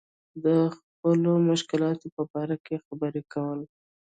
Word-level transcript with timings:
د 0.43 0.45
خپلو 0.75 1.31
مشکلاتو 1.49 2.07
په 2.15 2.23
باره 2.31 2.57
کې 2.65 2.83
خبرې 2.85 3.21
کول. 3.33 3.59